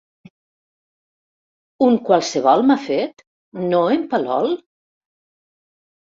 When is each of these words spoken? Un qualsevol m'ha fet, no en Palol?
Un 1.87 1.97
qualsevol 2.07 2.63
m'ha 2.69 2.77
fet, 2.85 3.21
no 3.73 3.81
en 3.97 4.07
Palol? 4.15 4.49